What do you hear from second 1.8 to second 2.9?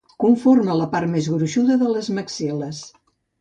de les maxil·les.